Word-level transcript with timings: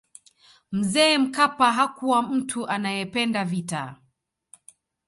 mzee 0.71 1.17
mkapa 1.17 1.71
hakuwa 1.71 2.21
mtu 2.23 2.67
anayependa 2.67 3.45
vita 3.45 3.95